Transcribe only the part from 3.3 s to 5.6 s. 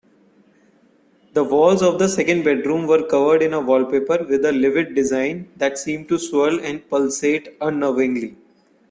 in a wallpaper with a livid design